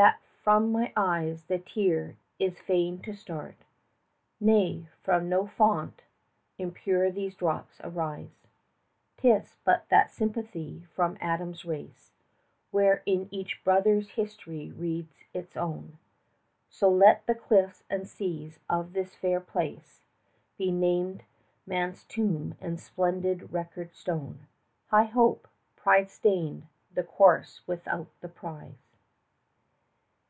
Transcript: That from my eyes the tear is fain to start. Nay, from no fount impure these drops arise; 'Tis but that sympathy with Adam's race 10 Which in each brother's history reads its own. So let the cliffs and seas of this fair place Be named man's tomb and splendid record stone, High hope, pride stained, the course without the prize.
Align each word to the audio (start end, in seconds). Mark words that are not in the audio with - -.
That 0.00 0.20
from 0.44 0.70
my 0.70 0.92
eyes 0.94 1.46
the 1.46 1.58
tear 1.58 2.16
is 2.38 2.60
fain 2.60 3.00
to 3.00 3.12
start. 3.12 3.56
Nay, 4.38 4.86
from 5.02 5.28
no 5.28 5.48
fount 5.48 6.02
impure 6.56 7.10
these 7.10 7.34
drops 7.34 7.80
arise; 7.82 8.46
'Tis 9.16 9.56
but 9.64 9.88
that 9.88 10.12
sympathy 10.12 10.86
with 10.96 11.18
Adam's 11.20 11.64
race 11.64 12.12
10 12.70 12.70
Which 12.70 13.00
in 13.06 13.28
each 13.32 13.60
brother's 13.64 14.10
history 14.10 14.70
reads 14.70 15.16
its 15.34 15.56
own. 15.56 15.98
So 16.68 16.88
let 16.88 17.26
the 17.26 17.34
cliffs 17.34 17.82
and 17.90 18.06
seas 18.06 18.60
of 18.70 18.92
this 18.92 19.16
fair 19.16 19.40
place 19.40 20.04
Be 20.56 20.70
named 20.70 21.24
man's 21.66 22.04
tomb 22.04 22.56
and 22.60 22.78
splendid 22.78 23.52
record 23.52 23.92
stone, 23.92 24.46
High 24.90 25.06
hope, 25.06 25.48
pride 25.74 26.08
stained, 26.08 26.68
the 26.94 27.02
course 27.02 27.62
without 27.66 28.06
the 28.20 28.28
prize. 28.28 28.92